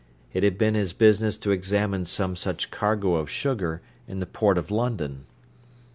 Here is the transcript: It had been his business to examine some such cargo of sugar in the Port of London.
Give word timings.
It 0.33 0.41
had 0.41 0.57
been 0.57 0.73
his 0.73 0.93
business 0.93 1.37
to 1.37 1.51
examine 1.51 2.05
some 2.05 2.35
such 2.35 2.71
cargo 2.71 3.17
of 3.17 3.29
sugar 3.29 3.83
in 4.07 4.17
the 4.19 4.25
Port 4.25 4.57
of 4.57 4.71
London. 4.71 5.25